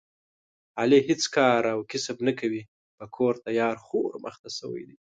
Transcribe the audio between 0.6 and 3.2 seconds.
علي هېڅ کار او کسب نه کوي، په